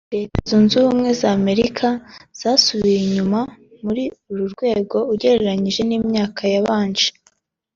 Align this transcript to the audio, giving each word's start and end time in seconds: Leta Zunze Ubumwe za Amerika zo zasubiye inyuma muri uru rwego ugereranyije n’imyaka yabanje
Leta 0.13 0.37
Zunze 0.49 0.73
Ubumwe 0.77 1.09
za 1.19 1.29
Amerika 1.39 1.85
zo 1.97 2.01
zasubiye 2.41 2.97
inyuma 3.05 3.39
muri 3.83 4.03
uru 4.31 4.45
rwego 4.53 4.97
ugereranyije 5.13 5.81
n’imyaka 5.89 6.41
yabanje 6.53 7.07